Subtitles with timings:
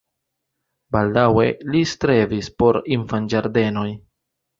[0.95, 1.45] Baldaŭe
[1.75, 3.85] li strebis por infanĝardenoj.